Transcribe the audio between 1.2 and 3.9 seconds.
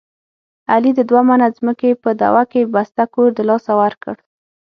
منه ځمکې په دعوه کې بسته کور دلاسه